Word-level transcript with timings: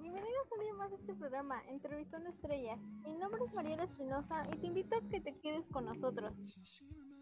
Bienvenidos 0.00 0.50
un 0.50 0.60
día 0.60 0.74
más 0.74 0.90
a 0.90 0.96
este 0.96 1.14
programa, 1.14 1.62
Entrevistando 1.68 2.28
Estrellas. 2.28 2.80
Mi 3.04 3.14
nombre 3.14 3.44
es 3.44 3.54
Mariela 3.54 3.84
Espinosa 3.84 4.42
y 4.52 4.58
te 4.58 4.66
invito 4.66 4.96
a 4.96 5.08
que 5.08 5.20
te 5.20 5.38
quedes 5.38 5.66
con 5.68 5.84
nosotros. 5.84 6.32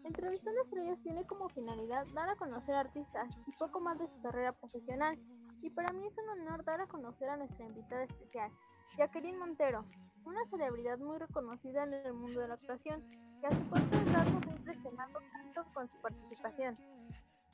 Entrevistando 0.03 0.59
Estrellas 0.63 0.97
tiene 1.03 1.23
como 1.27 1.49
finalidad 1.49 2.07
dar 2.15 2.29
a 2.29 2.35
conocer 2.35 2.73
artistas 2.73 3.29
y 3.45 3.51
poco 3.59 3.79
más 3.79 3.99
de 3.99 4.07
su 4.07 4.19
carrera 4.23 4.53
profesional. 4.53 5.19
Y 5.61 5.69
para 5.69 5.93
mí 5.93 6.07
es 6.07 6.17
un 6.17 6.29
honor 6.29 6.65
dar 6.65 6.81
a 6.81 6.87
conocer 6.87 7.29
a 7.29 7.37
nuestra 7.37 7.63
invitada 7.63 8.05
especial, 8.05 8.51
Jacqueline 8.97 9.37
Montero, 9.37 9.85
una 10.25 10.43
celebridad 10.49 10.97
muy 10.97 11.19
reconocida 11.19 11.83
en 11.83 11.93
el 11.93 12.13
mundo 12.13 12.39
de 12.39 12.47
la 12.47 12.55
actuación, 12.55 13.03
que 13.39 13.47
a 13.47 13.51
su 13.51 13.69
corta 13.69 14.21
ha 14.21 14.51
impresionado 14.55 15.19
tanto 15.31 15.63
con 15.73 15.87
su 15.89 16.01
participación 16.01 16.75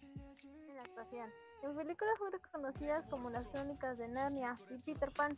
en 0.02 0.76
la 0.76 0.82
actuación 0.84 1.30
en 1.64 1.76
películas 1.76 2.20
muy 2.20 2.32
reconocidas 2.32 3.06
como 3.10 3.30
Las 3.30 3.48
Crónicas 3.48 3.98
de 3.98 4.08
Narnia 4.08 4.60
y 4.70 4.78
Peter 4.80 5.12
Pan. 5.12 5.38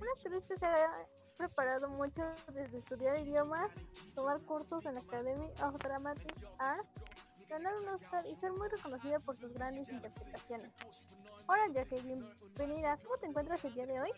Una 0.00 0.10
actriz 0.12 0.46
que 0.46 0.56
se 0.56 0.66
ha 0.66 1.06
preparado 1.36 1.88
mucho 1.90 2.22
desde 2.52 2.78
estudiar 2.78 3.18
idiomas, 3.18 3.70
tomar 4.14 4.40
cursos 4.42 4.84
en 4.86 4.94
la 4.94 5.00
Academy 5.00 5.50
of 5.62 5.76
Dramatic 5.78 6.34
Arts, 6.58 6.88
ganar 7.48 7.74
un 7.76 7.88
Oscar 7.88 8.24
y 8.26 8.36
ser 8.36 8.52
muy 8.52 8.68
reconocida 8.68 9.18
por 9.20 9.36
sus 9.38 9.52
grandes 9.52 9.88
interpretaciones. 9.88 10.72
Hola 11.46 11.66
Jacqueline, 11.72 12.24
bienvenida. 12.56 12.98
¿Cómo 13.02 13.18
te 13.18 13.26
encuentras 13.26 13.64
el 13.64 13.74
día 13.74 13.86
de 13.86 14.00
hoy? 14.00 14.10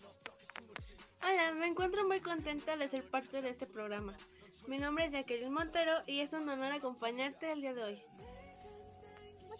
Hola, 1.22 1.52
me 1.54 1.66
encuentro 1.66 2.06
muy 2.06 2.20
contenta 2.20 2.76
de 2.76 2.88
ser 2.88 3.08
parte 3.08 3.42
de 3.42 3.50
este 3.50 3.66
programa. 3.66 4.14
Mi 4.66 4.78
nombre 4.78 5.06
es 5.06 5.12
Jacqueline 5.12 5.52
Montero 5.52 6.02
y 6.06 6.20
es 6.20 6.32
un 6.32 6.48
honor 6.48 6.72
acompañarte 6.72 7.50
el 7.50 7.62
día 7.62 7.74
de 7.74 7.82
hoy. 7.82 8.04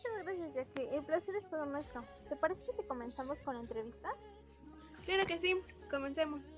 Muchas 0.03 0.25
gracias, 0.25 0.55
Jackie. 0.55 0.97
El 0.97 1.05
placer 1.05 1.37
es 1.37 1.49
todo 1.49 1.65
nuestro. 1.67 2.05
¿Te 2.29 2.35
parece 2.35 2.73
que 2.73 2.85
comenzamos 2.87 3.39
con 3.41 3.55
la 3.55 3.61
entrevista? 3.61 4.09
Claro 5.05 5.27
que 5.27 5.39
sí, 5.39 5.55
comencemos. 5.91 6.53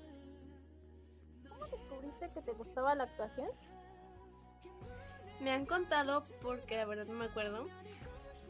¿Cómo 1.47 1.67
descubriste 1.67 2.31
que 2.33 2.41
te 2.41 2.51
gustaba 2.53 2.95
la 2.95 3.03
actuación? 3.03 3.49
Me 5.41 5.51
han 5.51 5.67
contado, 5.67 6.25
porque 6.41 6.77
la 6.77 6.85
verdad 6.85 7.05
no 7.05 7.13
me 7.13 7.25
acuerdo, 7.25 7.67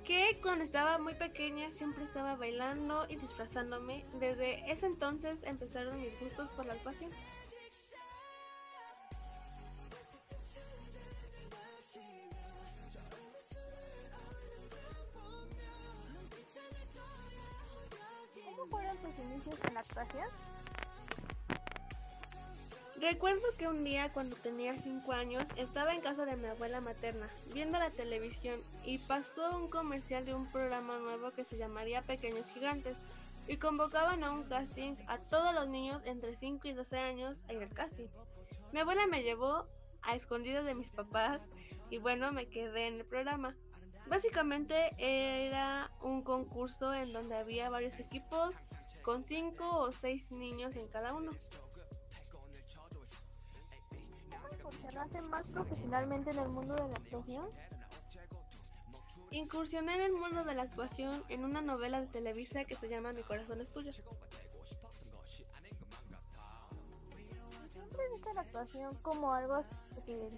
que 0.05 0.39
cuando 0.41 0.63
estaba 0.63 0.97
muy 0.97 1.15
pequeña 1.15 1.71
siempre 1.71 2.05
estaba 2.05 2.35
bailando 2.37 3.05
y 3.09 3.17
disfrazándome. 3.17 4.05
Desde 4.19 4.71
ese 4.71 4.85
entonces 4.85 5.43
empezaron 5.43 5.99
mis 5.99 6.17
gustos 6.21 6.47
por 6.51 6.65
la 6.65 6.73
actuación. 6.73 7.11
En 19.67 19.73
la 19.73 19.79
actuación? 19.81 20.27
Recuerdo 22.99 23.43
que 23.57 23.67
un 23.67 23.83
día 23.83 24.11
cuando 24.13 24.35
tenía 24.37 24.79
5 24.79 25.11
años 25.11 25.49
estaba 25.57 25.93
en 25.93 26.01
casa 26.01 26.25
de 26.25 26.37
mi 26.37 26.47
abuela 26.47 26.81
materna 26.81 27.29
viendo 27.53 27.77
la 27.77 27.91
televisión 27.91 28.59
y 28.85 28.97
pasó 28.99 29.57
un 29.57 29.69
comercial 29.69 30.25
de 30.25 30.33
un 30.33 30.49
programa 30.51 30.97
nuevo 30.97 31.31
que 31.31 31.43
se 31.43 31.57
llamaría 31.57 32.01
Pequeños 32.01 32.47
Gigantes 32.47 32.95
y 33.47 33.57
convocaban 33.57 34.23
a 34.23 34.31
un 34.31 34.43
casting 34.43 34.95
a 35.07 35.19
todos 35.19 35.53
los 35.53 35.67
niños 35.67 36.01
entre 36.05 36.35
5 36.35 36.67
y 36.67 36.73
12 36.73 36.97
años 36.97 37.37
en 37.47 37.61
el 37.61 37.69
casting. 37.69 38.07
Mi 38.71 38.79
abuela 38.79 39.05
me 39.07 39.23
llevó 39.23 39.67
a 40.01 40.15
escondidas 40.15 40.65
de 40.65 40.73
mis 40.73 40.89
papás 40.89 41.41
y 41.89 41.97
bueno, 41.97 42.31
me 42.31 42.47
quedé 42.47 42.87
en 42.87 42.95
el 42.95 43.05
programa. 43.05 43.55
Básicamente 44.07 44.91
era 44.97 45.91
un 46.01 46.21
concurso 46.21 46.93
en 46.93 47.11
donde 47.11 47.35
había 47.35 47.69
varios 47.69 47.99
equipos 47.99 48.55
con 49.03 49.23
5 49.23 49.77
o 49.77 49.91
6 49.91 50.31
niños 50.31 50.75
en 50.75 50.87
cada 50.87 51.13
uno. 51.13 51.31
¿Incursionaste 54.51 55.21
más 55.21 55.45
profesionalmente 55.47 56.31
en 56.31 56.39
el 56.39 56.49
mundo 56.49 56.75
de 56.75 56.87
la 56.87 56.95
actuación? 56.95 57.49
Incursioné 59.31 59.95
en 59.95 60.01
el 60.01 60.13
mundo 60.13 60.43
de 60.43 60.55
la 60.55 60.63
actuación 60.63 61.23
en 61.29 61.43
una 61.43 61.61
novela 61.61 61.99
de 61.99 62.07
Televisa 62.07 62.65
que 62.65 62.75
se 62.75 62.87
llama 62.87 63.11
Mi 63.11 63.23
corazón 63.23 63.59
es 63.59 63.71
tuyo. 63.71 63.91
¿Siempre 67.73 68.09
viste 68.13 68.33
la 68.33 68.41
actuación 68.41 68.95
como 69.01 69.33
algo 69.33 69.63
que 69.93 70.01
te? 70.01 70.29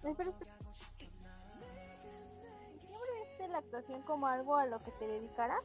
¿Siempre 0.00 0.24
viste 0.26 0.44
la 3.54 3.60
actuación 3.60 4.02
como 4.02 4.26
algo 4.26 4.56
a 4.56 4.66
lo 4.66 4.80
que 4.80 4.90
te 4.90 5.06
dedicaras? 5.06 5.62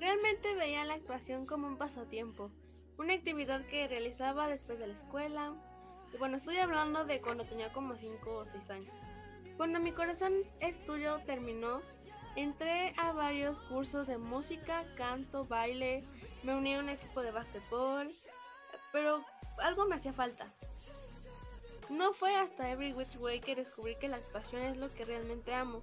Realmente 0.00 0.54
veía 0.54 0.84
la 0.84 0.94
actuación 0.94 1.44
como 1.44 1.66
un 1.66 1.76
pasatiempo, 1.76 2.50
una 2.96 3.12
actividad 3.12 3.60
que 3.66 3.86
realizaba 3.86 4.48
después 4.48 4.78
de 4.78 4.86
la 4.86 4.94
escuela. 4.94 5.54
Y 6.14 6.16
bueno, 6.16 6.38
estoy 6.38 6.56
hablando 6.56 7.04
de 7.04 7.20
cuando 7.20 7.44
tenía 7.44 7.74
como 7.74 7.94
5 7.94 8.30
o 8.30 8.46
6 8.46 8.70
años. 8.70 8.94
Cuando 9.58 9.78
mi 9.78 9.92
corazón 9.92 10.32
es 10.60 10.80
tuyo 10.86 11.18
terminó, 11.26 11.82
entré 12.36 12.94
a 12.96 13.12
varios 13.12 13.60
cursos 13.60 14.06
de 14.06 14.16
música, 14.16 14.82
canto, 14.96 15.44
baile, 15.44 16.04
me 16.42 16.56
uní 16.56 16.74
a 16.74 16.80
un 16.80 16.88
equipo 16.88 17.20
de 17.20 17.32
básquetbol, 17.32 18.10
pero 18.92 19.22
algo 19.58 19.84
me 19.84 19.96
hacía 19.96 20.14
falta. 20.14 20.46
No 21.88 22.12
fue 22.12 22.34
hasta 22.34 22.70
Every 22.70 22.92
Which 22.92 23.16
Way 23.16 23.40
que 23.40 23.54
descubrí 23.54 23.96
que 23.96 24.08
la 24.08 24.16
actuación 24.16 24.62
es 24.62 24.76
lo 24.76 24.92
que 24.92 25.04
realmente 25.04 25.54
amo. 25.54 25.80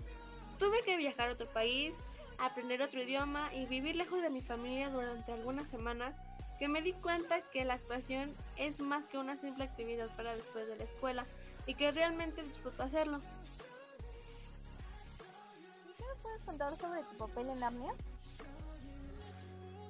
Tuve 0.59 0.83
que 0.83 0.97
viajar 0.97 1.29
a 1.29 1.33
otro 1.33 1.47
país, 1.47 1.93
aprender 2.37 2.81
otro 2.81 3.01
idioma 3.01 3.53
y 3.53 3.65
vivir 3.65 3.95
lejos 3.95 4.21
de 4.21 4.29
mi 4.29 4.41
familia 4.41 4.89
durante 4.89 5.31
algunas 5.31 5.69
semanas 5.69 6.15
que 6.59 6.67
me 6.67 6.81
di 6.81 6.93
cuenta 6.93 7.41
que 7.41 7.65
la 7.65 7.75
actuación 7.75 8.33
es 8.57 8.79
más 8.79 9.07
que 9.07 9.17
una 9.17 9.37
simple 9.37 9.63
actividad 9.63 10.09
para 10.15 10.35
después 10.35 10.67
de 10.67 10.75
la 10.75 10.83
escuela 10.83 11.25
y 11.65 11.75
que 11.75 11.91
realmente 11.91 12.43
disfruto 12.43 12.83
hacerlo. 12.83 13.19
¿Y 15.89 15.93
qué 15.97 16.03
puedes 16.21 16.43
contar 16.43 16.77
sobre 16.77 17.03
tu 17.03 17.17
papel 17.17 17.49
en 17.49 17.59
Narnia? 17.59 17.93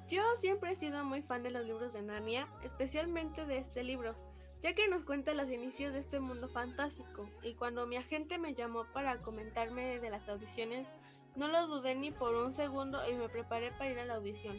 Yo 0.08 0.22
siempre 0.36 0.72
he 0.72 0.76
sido 0.76 1.04
muy 1.04 1.22
fan 1.22 1.42
de 1.42 1.50
los 1.50 1.64
libros 1.64 1.92
de 1.92 2.02
Narnia, 2.02 2.46
especialmente 2.62 3.46
de 3.46 3.58
este 3.58 3.82
libro, 3.82 4.14
ya 4.64 4.72
que 4.72 4.88
nos 4.88 5.04
cuenta 5.04 5.34
los 5.34 5.50
inicios 5.50 5.92
de 5.92 6.00
este 6.00 6.20
mundo 6.20 6.48
fantástico, 6.48 7.28
y 7.42 7.52
cuando 7.52 7.86
mi 7.86 7.98
agente 7.98 8.38
me 8.38 8.54
llamó 8.54 8.86
para 8.94 9.18
comentarme 9.20 10.00
de 10.00 10.08
las 10.08 10.26
audiciones, 10.26 10.88
no 11.36 11.48
lo 11.48 11.66
dudé 11.66 11.94
ni 11.94 12.10
por 12.10 12.34
un 12.34 12.50
segundo 12.50 12.98
y 13.06 13.12
me 13.12 13.28
preparé 13.28 13.72
para 13.72 13.90
ir 13.90 13.98
a 13.98 14.06
la 14.06 14.14
audición. 14.14 14.58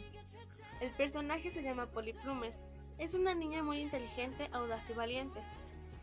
El 0.80 0.92
personaje 0.92 1.50
se 1.50 1.60
llama 1.64 1.90
Polly 1.90 2.12
Plumer. 2.12 2.54
Es 2.98 3.14
una 3.14 3.34
niña 3.34 3.64
muy 3.64 3.80
inteligente, 3.80 4.48
audaz 4.52 4.88
y 4.90 4.92
valiente. 4.92 5.40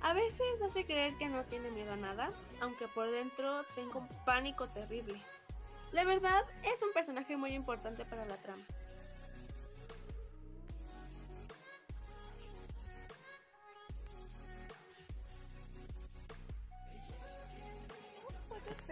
A 0.01 0.11
veces 0.11 0.61
hace 0.61 0.85
creer 0.85 1.15
que 1.17 1.29
no 1.29 1.45
tiene 1.45 1.71
miedo 1.71 1.93
a 1.93 1.95
nada, 1.95 2.33
aunque 2.59 2.89
por 2.89 3.09
dentro 3.09 3.63
tengo 3.73 3.99
un 3.99 4.25
pánico 4.25 4.67
terrible. 4.67 5.21
La 5.93 6.03
verdad, 6.03 6.43
es 6.63 6.83
un 6.83 6.91
personaje 6.91 7.37
muy 7.37 7.53
importante 7.53 8.03
para 8.03 8.25
la 8.25 8.35
trama. 8.35 8.65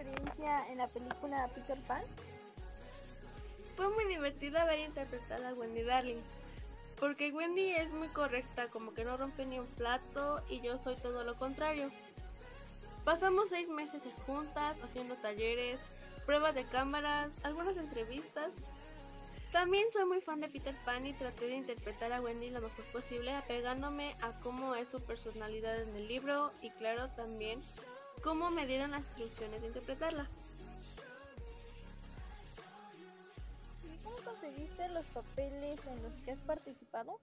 Experiencia 0.01 0.67
en 0.69 0.78
la 0.78 0.88
película 0.88 1.50
Peter 1.53 1.79
Pan? 1.88 2.03
Fue 3.75 3.89
muy 3.89 4.06
divertido 4.06 4.63
ver 4.66 4.79
interpretar 4.79 5.44
a 5.44 5.53
Wendy 5.53 5.84
Darling, 5.84 6.22
porque 7.00 7.31
Wendy 7.31 7.72
es 7.72 7.94
muy 7.94 8.09
correcta, 8.09 8.67
como 8.67 8.94
que 8.94 9.06
no 9.06 9.17
rompe 9.17 9.45
ni 9.45 9.59
un 9.59 9.67
plato 9.67 10.44
y 10.50 10.62
yo 10.62 10.78
soy 10.78 10.95
todo 10.95 11.23
lo 11.23 11.35
contrario. 11.38 11.89
Pasamos 13.03 13.50
seis 13.50 13.67
meses 13.69 14.03
juntas, 14.25 14.79
haciendo 14.81 15.16
talleres, 15.16 15.79
pruebas 16.25 16.53
de 16.53 16.66
cámaras, 16.66 17.33
algunas 17.44 17.78
entrevistas. 17.78 18.53
También 19.51 19.85
soy 19.91 20.06
muy 20.06 20.22
fan 20.22 20.39
de 20.39 20.47
Peter 20.47 20.75
Pan 20.85 21.06
y 21.06 21.13
traté 21.13 21.47
de 21.47 21.56
interpretar 21.56 22.13
a 22.13 22.21
Wendy 22.21 22.51
lo 22.51 22.62
mejor 22.62 22.86
posible, 22.92 23.33
apegándome 23.33 24.15
a 24.21 24.39
cómo 24.39 24.75
es 24.75 24.88
su 24.88 25.01
personalidad 25.01 25.81
en 25.81 25.95
el 25.95 26.07
libro 26.07 26.51
y 26.62 26.69
claro 26.69 27.09
también 27.15 27.59
cómo 28.21 28.51
me 28.51 28.65
dieron 28.65 28.91
las 28.91 29.01
instrucciones 29.01 29.62
de 29.62 29.68
interpretarla. 29.68 30.29
¿Y 33.83 34.03
cómo 34.03 34.18
conseguiste 34.18 34.88
los 34.89 35.06
papeles 35.07 35.79
en 35.85 36.03
los 36.03 36.13
que 36.23 36.31
has 36.31 36.39
participado? 36.41 37.19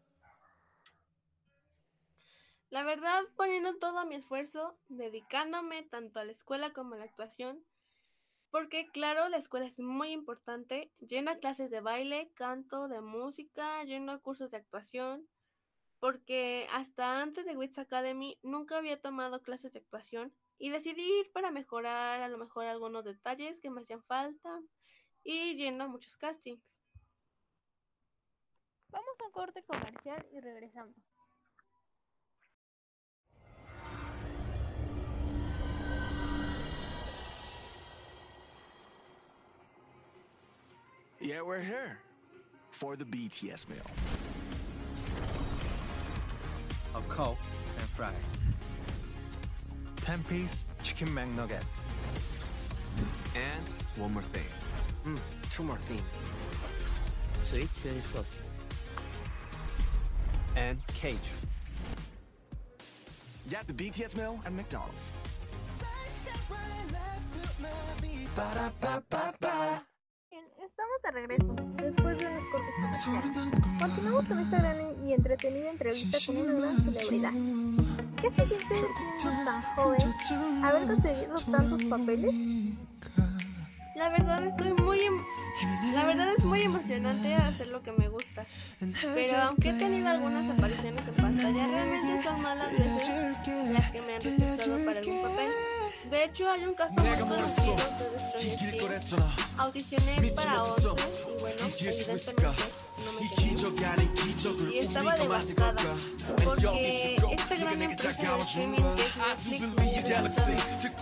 La 2.71 2.83
verdad, 2.83 3.23
poniendo 3.37 3.77
todo 3.79 4.05
mi 4.05 4.17
esfuerzo, 4.17 4.77
dedicándome 4.89 5.85
tanto 5.85 6.21
a 6.21 6.25
la 6.25 6.33
escuela 6.33 6.73
como 6.73 6.95
a 6.95 6.99
la 6.99 7.05
actuación, 7.05 7.65
porque 8.51 8.89
claro, 8.89 9.29
la 9.29 9.39
escuela 9.39 9.67
es 9.67 9.79
muy 9.81 10.11
importante, 10.11 10.91
lleno 10.99 11.31
a 11.31 11.37
clases 11.37 11.71
de 11.71 11.81
baile, 11.81 12.31
canto, 12.35 12.89
de 12.89 13.01
música, 13.01 13.83
lleno 13.85 14.21
cursos 14.21 14.51
de 14.51 14.59
actuación, 14.59 15.29
porque 15.99 16.67
hasta 16.73 17.23
antes 17.23 17.45
de 17.47 17.57
Wits 17.57 17.79
Academy 17.79 18.39
nunca 18.43 18.77
había 18.77 19.01
tomado 19.01 19.43
clases 19.43 19.73
de 19.73 19.81
actuación 19.81 20.33
y 20.59 20.71
decidí 20.71 21.03
ir 21.21 21.31
para 21.33 21.51
mejorar 21.51 22.21
a 22.21 22.29
lo 22.29 22.39
mejor 22.39 22.67
algunos 22.67 23.05
detalles 23.05 23.61
que 23.61 23.71
me 23.71 23.81
hacían 23.81 24.03
falta 24.05 24.61
y 25.23 25.57
yendo 25.57 25.85
a 25.85 25.89
muchos 25.89 26.17
castings. 26.17 26.81
un 28.93 29.33
corte 29.33 29.63
comercial 29.65 30.27
y 30.33 30.41
regresamos. 30.41 30.95
Yeah, 41.21 41.43
we're 41.43 41.61
here 41.61 41.99
for 42.71 42.97
the 42.97 43.05
BTS 43.05 43.69
meal. 43.69 43.83
A 46.95 47.01
Coke 47.03 47.39
and 47.79 47.89
fries. 47.89 48.15
10 50.09 50.25
piece 50.25 50.69
chicken 50.83 51.09
McNuggets. 51.09 51.85
And 53.37 53.63
one 53.97 54.15
more 54.15 54.23
thing. 54.23 54.47
Mm, 55.05 55.19
two 55.53 55.63
more 55.63 55.77
things. 55.85 56.01
Sweet 57.37 57.69
chili 57.75 58.01
sauce. 58.01 58.47
And 60.57 60.79
cage. 60.95 61.19
Get 63.51 63.67
the 63.67 63.75
BTS 63.75 64.17
meal 64.17 64.41
at 64.47 64.53
McDonald's. 64.55 65.13
Bien, 69.41 69.98
estamos 70.79 71.03
de 71.03 71.11
regreso, 71.11 71.57
después 71.83 72.19
de 72.19 72.27
unos 72.27 72.45
cortes 72.53 72.75
comerciales. 72.77 73.31
Continuamos 73.81 74.27
con 74.27 74.39
esta 74.39 74.59
gran 74.59 75.05
y 75.05 75.13
entretenida 75.13 75.71
entrevista 75.71 76.19
con 76.25 76.37
una 76.37 76.53
gran 76.53 76.77
celebridad. 76.85 77.33
¿Qué 78.23 78.31
se 78.31 78.47
siente 78.47 78.75
siendo 79.19 79.45
tan 79.45 79.63
joven, 79.63 80.65
haber 80.65 80.87
conseguido 80.87 81.35
tantos 81.51 81.85
papeles? 81.85 82.35
La 83.97 84.09
verdad 84.11 84.45
estoy 84.47 84.73
muy 84.75 85.01
em- 85.01 85.25
la 85.93 86.05
verdad 86.05 86.29
es 86.39 86.45
muy 86.45 86.61
emocionante 86.63 87.35
hacer 87.35 87.67
lo 87.67 87.83
que 87.83 87.91
me 87.91 88.09
gusta. 88.09 88.47
Pero 89.15 89.37
aunque 89.39 89.71
he 89.71 89.73
tenido 89.73 90.09
algunas 90.09 90.49
apariciones 90.57 91.09
en 91.09 91.15
pantalla, 91.17 91.67
realmente 91.67 92.23
son 92.23 92.41
malas 92.41 92.71
veces 92.71 93.09
las 93.73 93.91
que 93.91 94.01
me 94.03 94.15
han 94.15 94.21
rechazado 94.21 94.85
para 94.85 95.01
algún 95.01 95.23
papel. 95.23 95.51
De 96.11 96.25
hecho, 96.25 96.49
hay 96.49 96.65
un 96.65 96.75
caso 96.75 96.95
muy 97.01 97.19
conocido 97.19 97.77
de 97.77 98.57
King. 98.57 98.78
Audicioné 99.59 100.17
para 100.35 100.63
11 100.65 100.89
y 101.27 101.41
bueno, 101.41 101.67
evidentemente 101.67 102.47
no 103.05 103.13
me 103.13 103.23
quedé. 103.29 103.55
Y 104.73 104.79
estaba 104.79 105.17
devastada 105.17 105.83
porque 106.45 107.17
esta 107.33 107.57
gran 107.57 107.83
empresa 107.83 108.37
de 108.37 108.43
streaming 108.43 108.83
que 108.97 109.03
es 109.07 109.17
Netflix 109.17 109.61
me 109.75 109.83
había 109.83 110.23
gustado. 110.23 110.53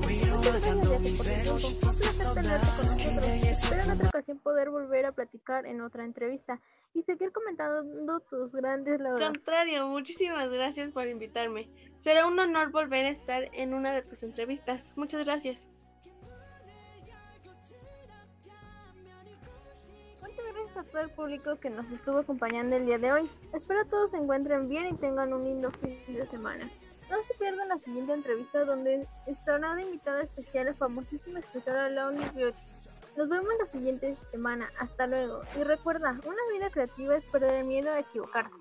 eso. 0.09 0.29
Muchas 0.29 0.55
gracias, 0.55 0.79
Yati, 0.79 1.11
por 1.11 1.23
tu 1.23 1.39
tiempo. 1.39 1.69
Un 1.69 1.77
placer 1.81 2.13
tenerte 2.35 2.73
con 2.77 2.87
nosotros. 2.87 3.29
Espero 3.49 3.83
en 3.83 3.91
otra 3.91 4.09
ocasión 4.09 4.39
poder 4.39 4.71
volver 4.71 5.07
a 5.07 5.13
platicar 5.13 5.67
en 5.67 5.81
otra 5.81 6.05
entrevista 6.05 6.61
y 6.95 7.03
seguir 7.03 7.33
comentando 7.33 8.21
tus 8.21 8.53
grandes 8.53 9.01
logros. 9.01 9.29
Contrario, 9.29 9.87
muchísimas 9.89 10.49
gracias 10.51 10.91
por 10.91 11.07
invitarme. 11.07 11.69
Será 11.99 12.27
un 12.27 12.39
honor 12.39 12.71
volver 12.71 13.07
a 13.07 13.11
estar 13.11 13.49
en 13.53 13.75
una 13.75 13.93
de 13.93 14.03
tus 14.03 14.23
entrevistas. 14.23 14.93
Muchas 14.97 15.25
gracias. 15.25 15.69
Muchas 20.21 20.45
gracias 20.53 20.77
a 20.77 20.83
todo 20.85 21.03
el 21.03 21.11
público 21.11 21.57
que 21.61 21.71
nos 21.71 21.91
estuvo 21.93 22.19
acompañando 22.19 22.77
el 22.77 22.87
día 22.87 22.99
de 22.99 23.13
hoy. 23.13 23.31
Espero 23.53 23.85
todos 23.87 24.11
se 24.11 24.17
encuentren 24.17 24.69
bien 24.69 24.89
y 24.89 24.95
tengan 24.95 25.33
un 25.33 25.45
lindo 25.45 25.71
fin 25.73 26.15
de 26.15 26.27
semana. 26.27 26.71
No 27.14 27.22
se 27.28 27.36
pierdan 27.36 27.68
la 27.68 27.78
siguiente 27.78 28.12
entrevista 28.12 28.66
donde 28.66 29.08
estará 29.28 29.76
de 29.76 29.84
invitada 29.84 30.24
especial 30.24 30.66
la 30.66 30.74
famosísima 30.74 31.38
escritora 31.38 31.88
Lonely 31.88 32.28
Beauty. 32.34 32.58
Nos 33.16 33.30
vemos 33.30 33.50
la 33.60 33.72
siguiente 33.72 34.18
semana. 34.32 34.72
Hasta 34.80 35.06
luego. 35.06 35.44
Y 35.56 35.64
recuerda, 35.64 36.20
una 36.26 36.42
vida 36.52 36.72
creativa 36.72 37.16
es 37.16 37.24
perder 37.26 37.54
el 37.54 37.66
miedo 37.66 37.92
a 37.92 38.00
equivocarse. 38.00 38.56